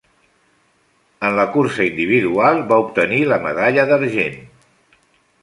En 1.29 1.37
la 1.39 1.45
cursa 1.57 1.85
individual, 1.89 2.63
va 2.73 2.81
obtenir 2.85 3.21
la 3.35 3.39
medalla 3.45 3.87
d'argent. 3.93 4.43